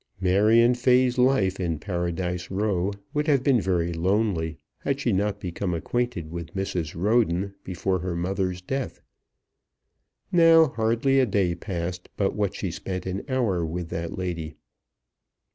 Marion 0.19 0.73
Fay's 0.73 1.19
life 1.19 1.59
in 1.59 1.77
Paradise 1.77 2.49
Row 2.49 2.91
would 3.13 3.27
have 3.27 3.43
been 3.43 3.61
very 3.61 3.93
lonely 3.93 4.57
had 4.79 4.99
she 4.99 5.11
not 5.13 5.39
become 5.39 5.75
acquainted 5.75 6.31
with 6.31 6.55
Mrs. 6.55 6.95
Roden 6.95 7.53
before 7.63 7.99
her 7.99 8.15
mother's 8.15 8.63
death. 8.63 8.99
Now 10.31 10.69
hardly 10.69 11.19
a 11.19 11.27
day 11.27 11.53
passed 11.53 12.09
but 12.17 12.33
what 12.35 12.55
she 12.55 12.71
spent 12.71 13.05
an 13.05 13.23
hour 13.29 13.63
with 13.63 13.89
that 13.89 14.17
lady. 14.17 14.55